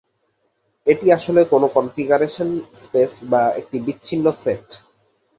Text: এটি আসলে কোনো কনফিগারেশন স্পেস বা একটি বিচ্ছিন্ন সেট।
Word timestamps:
এটি 0.87 1.07
আসলে 1.17 1.41
কোনো 1.51 1.67
কনফিগারেশন 1.75 2.49
স্পেস 2.81 3.11
বা 3.31 3.41
একটি 3.59 3.77
বিচ্ছিন্ন 3.85 4.25
সেট। 4.43 4.67